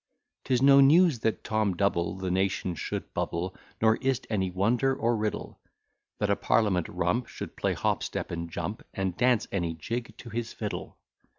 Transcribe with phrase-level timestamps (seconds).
[0.45, 5.15] 'Tis no news that Tom Double The nation should bubble, Nor is't any wonder or
[5.15, 5.59] riddle,
[6.17, 10.31] That a parliament rump Should play hop, step, and jump, And dance any jig to
[10.31, 10.97] his fiddle.